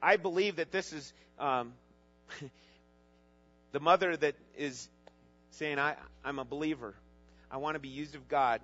[0.01, 1.73] I believe that this is um,
[3.71, 4.89] the mother that is
[5.51, 6.93] saying, I, I'm a believer.
[7.51, 8.61] I want to be used of God.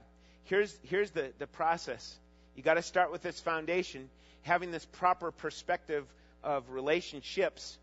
[0.50, 2.18] Here's, here's the, the process.
[2.56, 4.10] You got to start with this foundation,
[4.42, 6.08] having this proper perspective
[6.44, 7.78] of relationships,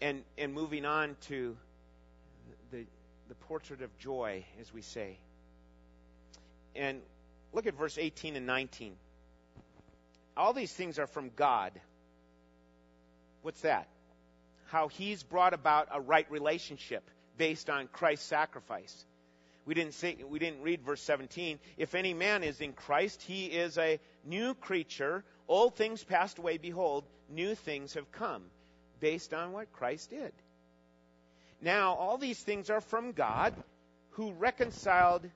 [0.00, 1.54] and, and moving on to
[2.70, 2.86] the,
[3.28, 5.18] the portrait of joy, as we say.
[6.74, 7.02] And
[7.52, 8.94] look at verse 18 and 19.
[10.34, 11.72] All these things are from God.
[13.42, 13.86] What's that?
[14.68, 17.02] How He's brought about a right relationship
[17.36, 19.04] based on Christ's sacrifice.
[19.68, 21.58] We didn't say we didn't read verse 17.
[21.76, 25.24] If any man is in Christ, he is a new creature.
[25.46, 28.44] Old things passed away, behold, new things have come,
[28.98, 30.32] based on what Christ did.
[31.60, 33.52] Now, all these things are from God,
[34.12, 35.28] who reconciled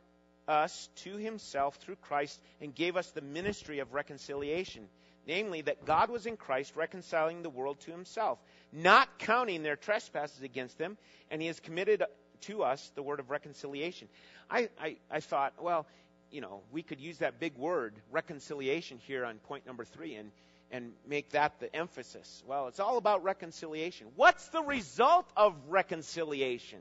[0.49, 4.89] us to himself through Christ and gave us the ministry of reconciliation.
[5.27, 8.39] Namely, that God was in Christ reconciling the world to himself,
[8.73, 10.97] not counting their trespasses against them,
[11.31, 12.03] and he has committed
[12.43, 14.09] to us the word of reconciliation.
[14.51, 15.87] I, I, I thought, well,
[16.31, 20.31] you know, we could use that big word, reconciliation, here on point number three and,
[20.71, 22.43] and make that the emphasis.
[22.47, 24.07] Well, it's all about reconciliation.
[24.17, 26.81] What's the result of reconciliation?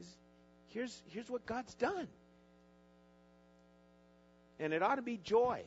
[0.00, 0.06] Is,
[0.68, 2.08] here's, here's what God's done.
[4.58, 5.62] And it ought to be joy.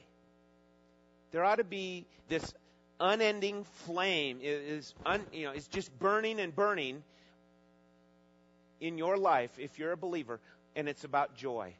[1.32, 2.54] There ought to be this
[3.02, 7.04] unending flame is un, you know is just burning and burning
[8.82, 10.40] in your life if you're a believer,
[10.76, 11.74] and it's about joy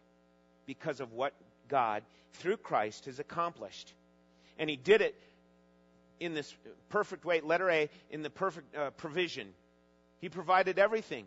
[0.66, 1.34] because of what
[1.68, 3.92] God, through Christ, has accomplished.
[4.58, 5.16] And He did it
[6.20, 6.54] in this
[6.90, 9.48] perfect way, letter A, in the perfect uh, provision.
[10.22, 11.26] He provided everything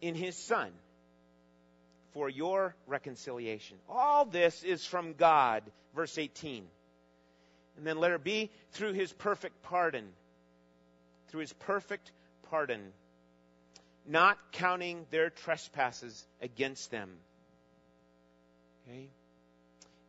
[0.00, 0.70] in His Son
[2.14, 3.76] for your reconciliation.
[3.88, 5.62] All this is from God,
[5.94, 6.64] verse 18.
[7.76, 10.06] And then letter B, through His perfect pardon.
[11.28, 12.10] Through His perfect
[12.48, 12.80] pardon
[14.06, 17.10] not counting their trespasses against them.
[18.86, 19.08] Okay?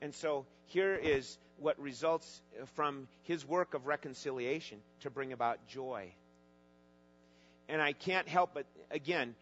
[0.02, 2.42] And so here is what results
[2.76, 6.12] from his work of reconciliation to bring about joy.
[7.70, 9.36] And I can't help but, again,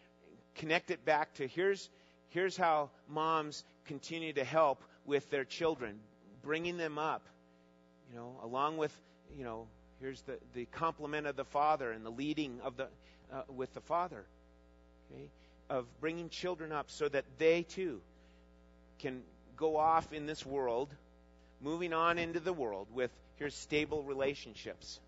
[0.55, 1.89] connect it back to here's,
[2.29, 5.99] here's how moms continue to help with their children,
[6.43, 7.23] bringing them up,
[8.11, 8.95] you know, along with,
[9.35, 9.67] you know,
[9.99, 12.87] here's the, the complement of the father and the leading of the,
[13.33, 14.25] uh, with the father
[15.13, 15.29] okay,
[15.69, 18.01] of bringing children up so that they too
[18.99, 19.21] can
[19.57, 20.89] go off in this world,
[21.61, 24.99] moving on into the world with here's stable relationships.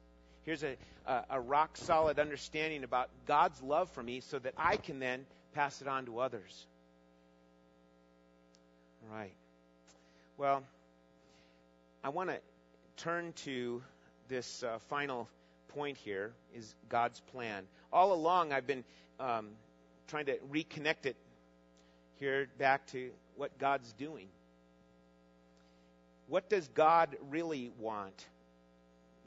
[0.44, 0.76] Here's a,
[1.08, 5.26] a, a rock solid understanding about God's love for me so that I can then
[5.54, 6.66] pass it on to others.
[9.10, 9.34] All right.
[10.38, 10.64] Well,
[12.04, 12.38] I want to
[12.98, 13.82] turn to
[14.28, 15.28] this uh, final
[15.70, 17.64] point here is God's plan.
[17.92, 18.84] All along, I've been
[19.20, 19.50] um,
[20.08, 21.16] trying to reconnect it
[22.20, 24.28] here back to what God's doing.
[26.28, 28.26] What does God really want?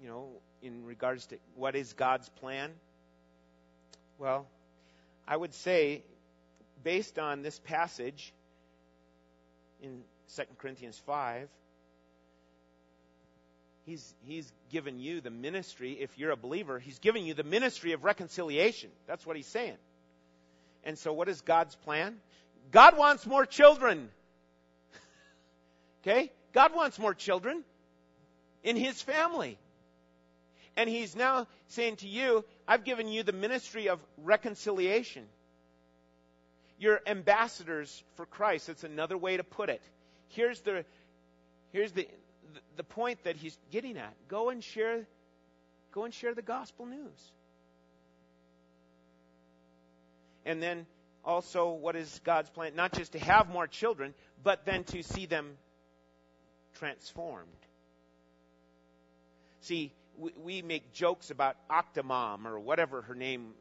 [0.03, 0.29] You know,
[0.63, 2.71] in regards to what is God's plan?
[4.19, 4.47] Well,
[5.27, 6.03] I would say,
[6.83, 8.33] based on this passage
[9.83, 10.03] in
[10.35, 11.49] 2 Corinthians 5,
[13.85, 17.93] He's, he's given you the ministry, if you're a believer, He's given you the ministry
[17.93, 18.91] of reconciliation.
[19.07, 19.79] That's what He's saying.
[20.89, 22.17] And so, what is God's plan?
[22.71, 24.09] God wants more children.
[26.01, 26.33] okay?
[26.55, 27.63] God wants more children
[28.65, 29.59] in His family.
[30.79, 35.27] And He's now saying to you, I've given you the ministry of reconciliation.
[36.79, 38.69] You're ambassadors for Christ.
[38.69, 39.83] That's another way to put it.
[40.29, 40.87] Here's the,
[41.71, 42.09] here's the,
[42.79, 44.15] the point that He's getting at.
[44.29, 45.07] Go and share,
[45.93, 47.33] go and share the gospel news.
[50.49, 50.87] And then
[51.25, 52.75] also, what is God's plan?
[52.75, 55.59] Not just to have more children, but then to see them
[56.79, 57.49] transformed.
[59.63, 63.53] See, we, we make jokes about Octomom or whatever her name,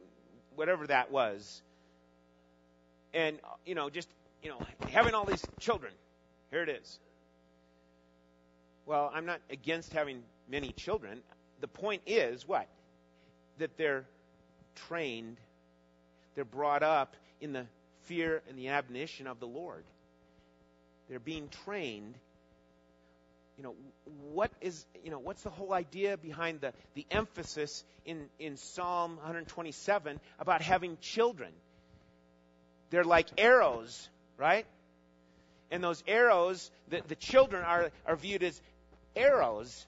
[0.56, 1.62] whatever that was.
[3.14, 4.10] and you know just
[4.44, 4.60] you know
[4.92, 5.94] having all these children.
[6.52, 7.00] Here it is.
[8.86, 11.22] Well, I'm not against having many children.
[11.60, 12.68] The point is what?
[13.58, 14.06] That they're
[14.88, 15.38] trained,
[16.38, 17.66] they're brought up in the
[18.04, 19.84] fear and the admonition of the Lord.
[21.10, 22.14] They're being trained.
[23.58, 23.76] You know,
[24.34, 29.16] what is, you know, what's the whole idea behind the, the emphasis in, in Psalm
[29.16, 31.52] 127 about having children?
[32.92, 34.08] They're like arrows,
[34.38, 34.68] right?
[35.72, 38.62] And those arrows, the, the children are, are viewed as
[39.16, 39.88] arrows.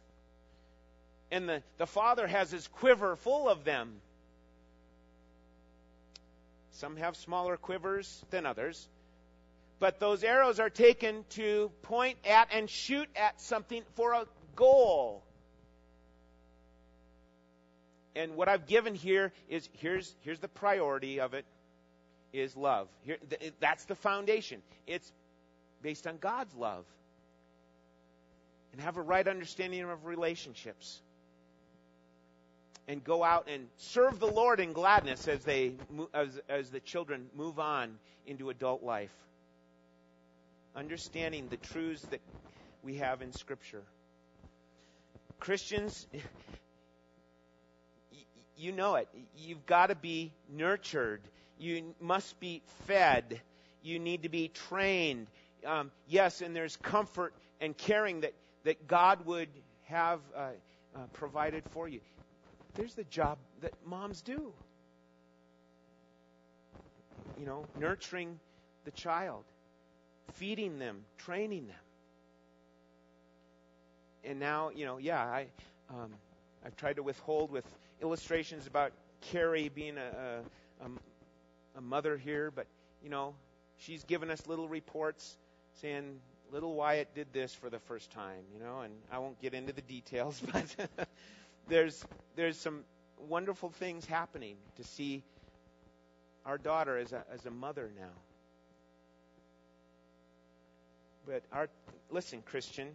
[1.30, 4.02] And the, the father has his quiver full of them.
[6.80, 8.88] Some have smaller quivers than others.
[9.80, 14.25] But those arrows are taken to point at and shoot at something for a
[14.55, 15.21] goal.
[18.15, 21.45] And what I've given here is here's here's the priority of it
[22.32, 22.88] is love.
[23.03, 23.17] Here,
[23.59, 24.61] that's the foundation.
[24.88, 25.11] It's
[25.82, 26.86] based on God's love.
[28.71, 31.01] And have a right understanding of relationships.
[32.89, 35.73] And go out and serve the Lord in gladness as they
[36.11, 39.13] as, as the children move on into adult life.
[40.75, 42.19] Understanding the truths that
[42.83, 43.83] we have in Scripture.
[45.39, 46.07] Christians,
[48.57, 49.07] you know it.
[49.37, 51.21] You've got to be nurtured.
[51.59, 53.39] You must be fed.
[53.83, 55.27] You need to be trained.
[55.63, 58.33] Um, yes, and there's comfort and caring that,
[58.63, 59.49] that God would
[59.85, 60.49] have uh,
[60.95, 61.99] uh, provided for you.
[62.76, 64.53] There's the job that moms do.
[67.39, 68.39] You know, nurturing
[68.86, 69.43] the child,
[70.34, 71.76] feeding them, training them.
[74.26, 75.47] And now, you know, yeah, I,
[75.89, 76.11] um,
[76.65, 77.65] I've tried to withhold with
[78.01, 78.91] illustrations about
[79.22, 80.41] Carrie being a,
[80.84, 80.89] a,
[81.78, 82.67] a mother here, but,
[83.03, 83.34] you know,
[83.78, 85.38] she's given us little reports
[85.82, 86.20] saying
[86.51, 89.74] little Wyatt did this for the first time, you know, and I won't get into
[89.74, 90.76] the details, but
[91.70, 92.03] there's
[92.36, 92.82] there's some
[93.28, 95.24] wonderful things happening to see
[96.45, 98.09] our daughter as a as a mother now.
[101.26, 101.70] But our
[102.09, 102.89] listen, Christian,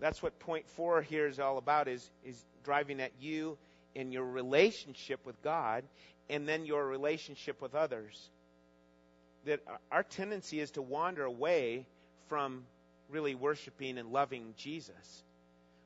[0.00, 3.56] that's what point four here is all about is is driving at you
[3.94, 5.84] in your relationship with God
[6.28, 8.30] and then your relationship with others.
[9.44, 9.60] That
[9.90, 11.86] our tendency is to wander away
[12.28, 12.64] from
[13.10, 15.24] really worshiping and loving Jesus.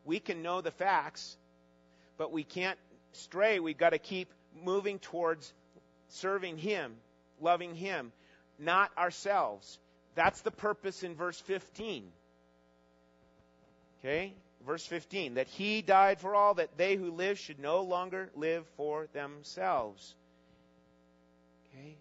[0.05, 1.37] We can know the facts,
[2.19, 2.79] but we can't
[3.13, 3.61] stray.
[3.61, 4.29] We've got to keep
[4.65, 5.53] moving towards
[6.09, 6.95] serving Him,
[7.41, 8.13] loving Him,
[8.59, 9.79] not ourselves.
[10.15, 12.05] That's the purpose in verse 15.
[14.01, 14.33] Okay?
[14.65, 18.67] Verse 15 that He died for all, that they who live should no longer live
[18.77, 20.15] for themselves.
[21.69, 21.97] Okay?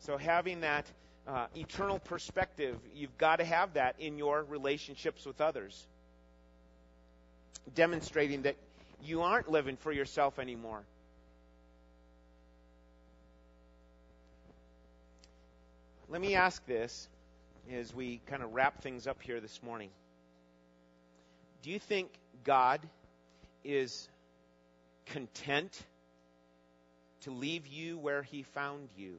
[0.00, 0.86] So having that
[1.26, 5.86] uh, eternal perspective, you've got to have that in your relationships with others.
[7.74, 8.56] Demonstrating that
[9.04, 10.82] you aren't living for yourself anymore.
[16.08, 17.08] Let me ask this
[17.72, 19.88] as we kind of wrap things up here this morning.
[21.62, 22.10] Do you think
[22.44, 22.80] God
[23.64, 24.08] is
[25.06, 25.82] content
[27.22, 29.14] to leave you where he found you?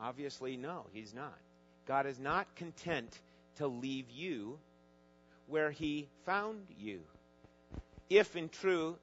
[0.00, 1.38] Obviously, no, he's not.
[1.86, 3.18] God is not content
[3.56, 4.58] to leave you
[5.48, 7.00] where he found you.
[8.08, 8.96] If in true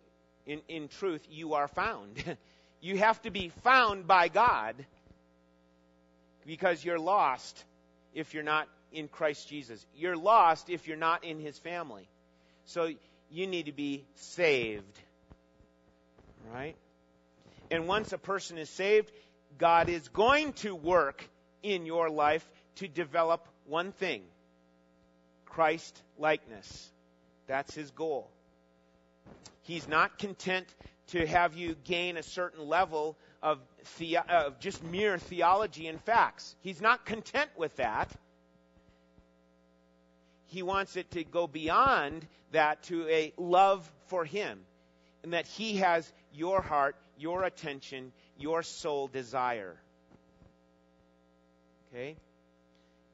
[0.46, 2.24] in, in truth you are found.
[2.82, 4.76] you have to be found by God
[6.46, 7.64] because you're lost
[8.14, 9.86] if you're not in Christ Jesus.
[9.96, 12.08] You're lost if you're not in his family.
[12.66, 12.90] So
[13.30, 15.00] you need to be saved.
[16.54, 16.76] Right?
[17.72, 19.12] And once a person is saved,
[19.58, 21.28] God is going to work
[21.64, 24.22] in your life to develop one thing
[25.56, 26.92] Christ likeness.
[27.48, 28.30] That's his goal.
[29.62, 30.68] He's not content
[31.08, 33.60] to have you gain a certain level of,
[33.98, 36.58] the, of just mere theology and facts.
[36.60, 38.12] He's not content with that.
[40.48, 44.60] He wants it to go beyond that to a love for him
[45.24, 49.78] and that he has your heart, your attention, your soul desire.
[51.94, 52.18] Okay?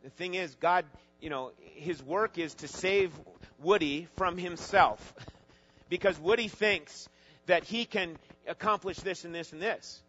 [0.03, 0.85] The thing is, God,
[1.21, 3.11] you know, his work is to save
[3.59, 5.13] Woody from himself.
[5.89, 7.07] because Woody thinks
[7.45, 8.17] that he can
[8.47, 10.01] accomplish this and this and this.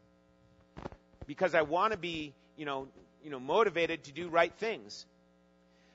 [1.27, 2.89] Because I want to be, you know,
[3.23, 5.07] you know, motivated to do right things.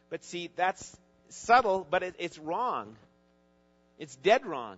[0.10, 0.96] But see, that's
[1.30, 2.96] subtle, but it, it's wrong.
[4.00, 4.78] It's dead wrong.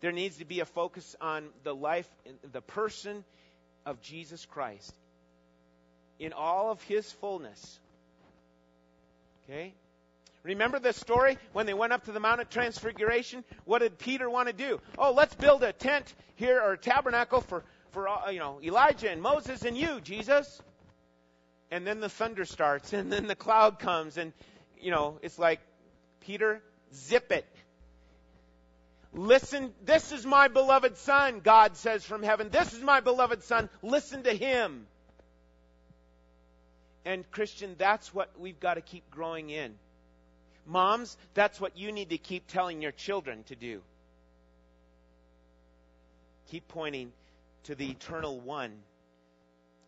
[0.00, 2.08] There needs to be a focus on the life,
[2.50, 3.24] the person,
[3.86, 4.94] of Jesus Christ
[6.18, 7.78] in all of his fullness.
[9.48, 9.74] Okay?
[10.42, 13.44] Remember the story when they went up to the Mount of Transfiguration?
[13.64, 14.80] What did Peter want to do?
[14.98, 19.10] Oh, let's build a tent here or a tabernacle for, for uh, you know, Elijah
[19.10, 20.60] and Moses and you, Jesus.
[21.70, 24.32] And then the thunder starts and then the cloud comes and,
[24.78, 25.60] you know, it's like,
[26.20, 26.62] Peter,
[26.94, 27.46] zip it.
[29.14, 32.50] Listen, this is my beloved son, God says from heaven.
[32.50, 33.70] This is my beloved son.
[33.80, 34.86] Listen to him.
[37.04, 39.74] And Christian, that's what we've got to keep growing in.
[40.66, 43.82] Moms, that's what you need to keep telling your children to do.
[46.50, 47.12] Keep pointing
[47.64, 48.72] to the eternal one.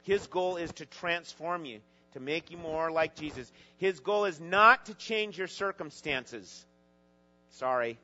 [0.02, 1.80] His goal is to transform you,
[2.12, 3.50] to make you more like Jesus.
[3.78, 6.64] His goal is not to change your circumstances.
[7.52, 7.98] Sorry.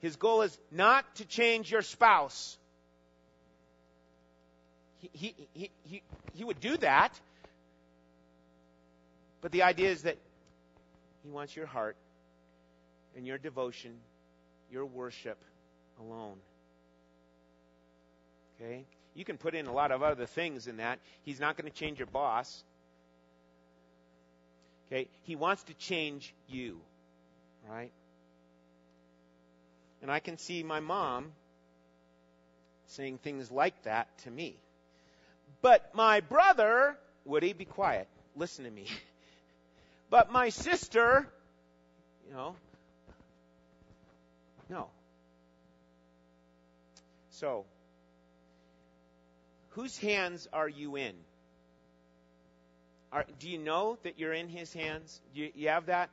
[0.00, 2.56] His goal is not to change your spouse.
[5.12, 6.02] He, he, he,
[6.34, 7.18] he, would do that.
[9.40, 10.16] But the idea is that
[11.22, 11.96] he wants your heart
[13.16, 13.92] and your devotion,
[14.70, 15.38] your worship
[16.00, 16.36] alone.
[18.60, 18.84] Okay?
[19.14, 20.98] You can put in a lot of other things in that.
[21.22, 22.62] He's not going to change your boss.
[24.86, 25.08] Okay?
[25.22, 26.80] He wants to change you.
[27.68, 27.90] Right?
[30.02, 31.32] And I can see my mom
[32.86, 34.56] saying things like that to me.
[35.62, 38.08] But my brother, would he be quiet.
[38.36, 38.86] Listen to me.
[40.10, 41.28] But my sister,
[42.26, 42.56] you know,
[44.70, 44.88] no.
[47.28, 47.66] So,
[49.68, 51.12] whose hands are you in?
[53.12, 55.20] Are, do you know that you're in His hands?
[55.34, 56.08] Do you, you have that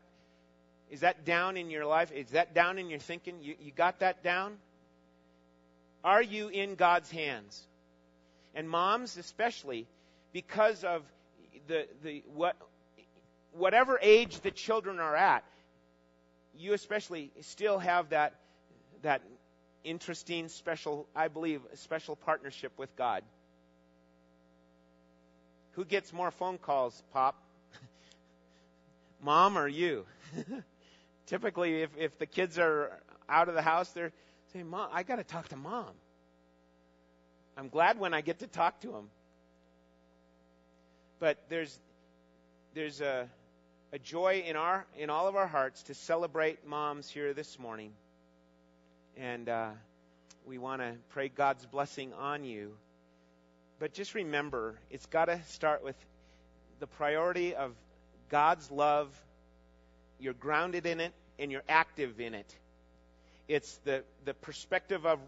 [0.89, 2.11] is that down in your life?
[2.11, 3.41] Is that down in your thinking?
[3.41, 4.57] You, you got that down?
[6.03, 7.61] Are you in God's hands?
[8.55, 9.85] And moms, especially,
[10.31, 11.03] because of
[11.67, 12.55] the, the what,
[13.51, 15.43] whatever age the children are at,
[16.57, 18.33] you especially still have that
[19.01, 19.21] that
[19.83, 23.23] interesting, special, I believe, special partnership with God.
[25.73, 27.35] Who gets more phone calls, Pop?
[29.21, 30.05] Mom or you?
[31.27, 32.99] typically, if, if the kids are
[33.29, 34.11] out of the house, they're
[34.53, 35.91] saying, Mom, I got to talk to mom.
[37.57, 39.09] I'm glad when I get to talk to them.
[41.19, 41.77] But there's,
[42.73, 43.29] there's a,
[43.93, 47.91] a joy in, our, in all of our hearts to celebrate moms here this morning.
[49.17, 49.69] And uh,
[50.45, 52.73] we want to pray God's blessing on you.
[53.79, 55.95] But just remember, it's got to start with
[56.79, 57.71] the priority of
[58.29, 59.09] God's love
[60.19, 62.55] you're grounded in it, and you're active in it.
[63.47, 65.19] It's the, the perspective of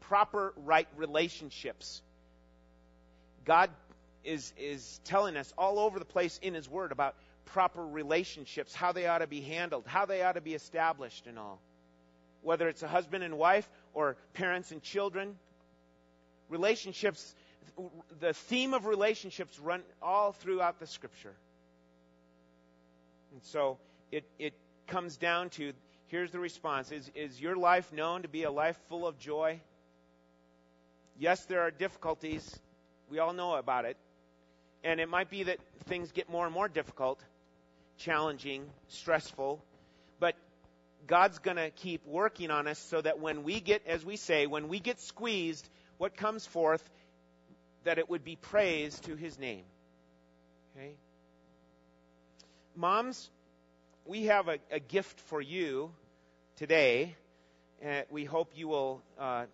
[0.00, 2.02] proper right relationships.
[3.44, 3.70] God
[4.24, 7.14] is, is telling us all over the place in His Word about
[7.46, 11.38] proper relationships, how they ought to be handled, how they ought to be established, and
[11.38, 11.60] all.
[12.42, 15.36] Whether it's a husband and wife or parents and children,
[16.48, 17.34] relationships,
[18.20, 21.34] the theme of relationships run all throughout the Scripture.
[23.32, 23.78] And so
[24.12, 24.54] it, it
[24.86, 25.72] comes down to
[26.08, 29.60] here's the response is, is your life known to be a life full of joy?
[31.18, 32.58] Yes, there are difficulties.
[33.10, 33.96] We all know about it.
[34.84, 37.20] And it might be that things get more and more difficult,
[37.98, 39.60] challenging, stressful.
[40.20, 40.36] But
[41.08, 44.46] God's going to keep working on us so that when we get, as we say,
[44.46, 46.88] when we get squeezed, what comes forth,
[47.82, 49.64] that it would be praise to His name.
[50.76, 50.92] Okay?
[52.76, 53.28] Moms,
[54.06, 55.90] we have a, a gift for you
[56.56, 57.16] today.
[57.82, 59.46] and we hope you will uh,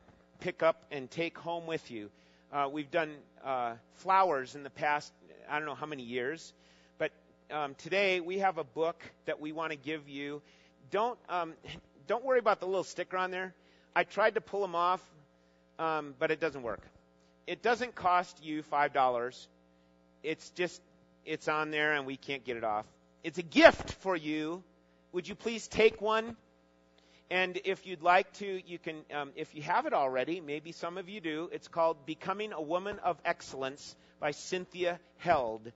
[0.45, 2.11] pick up and take home with you.
[2.53, 5.11] Uh, we've done uh, flowers in the past,
[5.49, 6.53] I don't know how many years,
[6.99, 7.13] but
[7.51, 10.43] um, today we have a book that we want to give you.
[10.91, 11.55] Don't um,
[12.07, 13.55] don't worry about the little sticker on there.
[13.97, 15.01] I tried to pull them off,
[15.79, 16.83] um, but it doesn't work.
[17.47, 19.49] It doesn't cost you five dollars.
[20.23, 20.79] It's just
[21.25, 22.85] it's on there, and we can't get it off.
[23.23, 24.63] It's a gift for you.
[25.13, 26.37] Would you please take one?
[27.31, 30.99] And if you'd like to, you can, um, if you have it already, maybe some
[30.99, 35.73] of you do, it's called Becoming a Woman of Excellence by Cynthia Heald.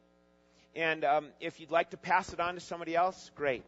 [0.76, 3.64] And um, if you'd like to pass it on to somebody else, great.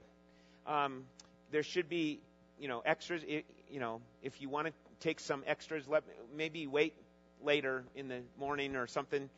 [0.67, 1.05] Um,
[1.51, 2.21] there should be,
[2.61, 3.23] you know, extras.
[3.25, 6.05] You know, if you want to take some extras, let
[6.37, 6.95] maybe wait
[7.43, 9.31] later in the morning or something,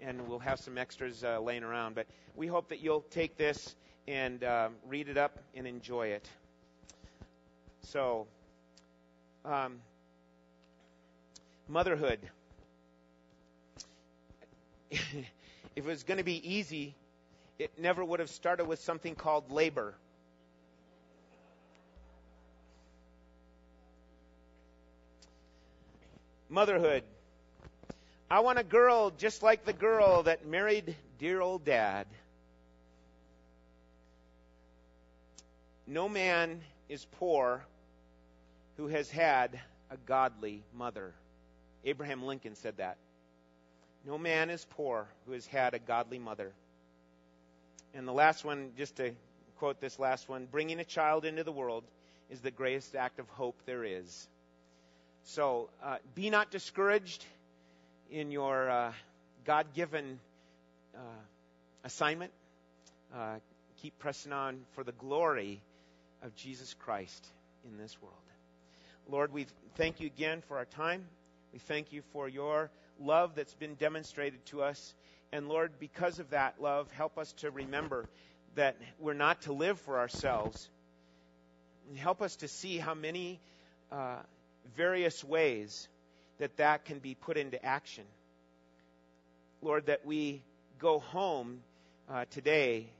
[0.00, 1.96] and we'll have some extras uh, laying around.
[1.96, 3.74] But we hope that you'll take this
[4.06, 6.28] and uh, read it up and enjoy it.
[7.92, 8.26] So,
[9.46, 9.78] um,
[11.68, 12.18] motherhood.
[14.90, 15.24] if
[15.74, 16.94] it was going to be easy,
[17.58, 19.94] it never would have started with something called labor.
[26.50, 27.04] Motherhood.
[28.30, 32.06] I want a girl just like the girl that married dear old dad.
[35.86, 36.60] No man
[36.90, 37.64] is poor
[38.78, 39.60] who has had
[39.90, 41.12] a godly mother.
[41.84, 42.96] Abraham Lincoln said that.
[44.06, 46.52] No man is poor who has had a godly mother.
[47.92, 49.12] And the last one, just to
[49.58, 51.82] quote this last one bringing a child into the world
[52.30, 54.28] is the greatest act of hope there is.
[55.24, 57.24] So uh, be not discouraged
[58.10, 58.92] in your uh,
[59.44, 60.20] God given
[60.94, 61.00] uh,
[61.82, 62.30] assignment.
[63.14, 63.36] Uh,
[63.82, 65.60] keep pressing on for the glory
[66.22, 67.26] of Jesus Christ
[67.64, 68.27] in this world.
[69.10, 69.46] Lord, we
[69.76, 71.02] thank you again for our time.
[71.54, 74.94] We thank you for your love that's been demonstrated to us.
[75.32, 78.04] And Lord, because of that love, help us to remember
[78.54, 80.68] that we're not to live for ourselves.
[81.96, 83.40] Help us to see how many
[83.90, 84.16] uh,
[84.76, 85.88] various ways
[86.36, 88.04] that that can be put into action.
[89.62, 90.42] Lord, that we
[90.78, 91.60] go home
[92.10, 92.90] uh, today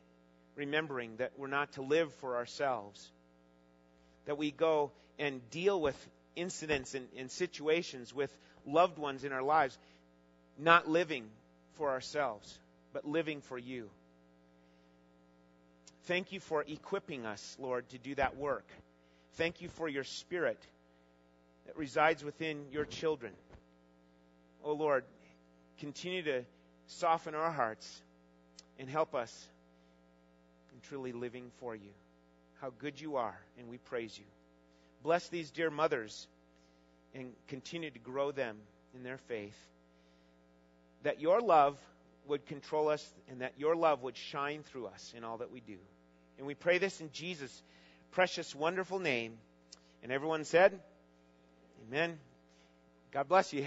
[0.57, 3.11] remembering that we're not to live for ourselves.
[4.25, 5.97] That we go and deal with
[6.37, 8.33] incidents and, and situations with
[8.67, 9.77] loved ones in our lives,
[10.59, 11.25] not living
[11.75, 12.59] for ourselves,
[12.93, 13.91] but living for you.
[16.05, 18.67] Thank you for equipping us, Lord, to do that work.
[19.35, 20.59] Thank you for your spirit
[21.67, 23.33] that resides within your children.
[24.65, 25.05] Oh, Lord,
[25.79, 26.45] continue to
[26.87, 28.03] soften our hearts
[28.79, 29.49] and help us
[30.73, 31.91] in truly living for you.
[32.61, 34.25] How good you are, and we praise you.
[35.09, 36.29] Bless these dear mothers
[37.15, 38.59] and continue to grow them
[38.95, 39.57] in their faith.
[41.03, 41.79] That your love
[42.27, 45.61] would control us and that your love would shine through us in all that we
[45.61, 45.79] do.
[46.37, 47.63] And we pray this in Jesus'
[48.11, 49.39] precious, wonderful name.
[50.03, 50.79] And everyone said,
[51.89, 52.19] Amen.
[53.11, 53.57] God bless you.